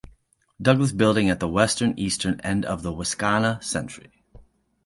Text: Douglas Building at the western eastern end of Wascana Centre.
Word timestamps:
Douglas 0.59 0.93
Building 0.93 1.29
at 1.29 1.39
the 1.39 1.47
western 1.47 1.93
eastern 1.95 2.39
end 2.43 2.65
of 2.65 2.81
Wascana 2.81 3.63
Centre. 3.63 4.07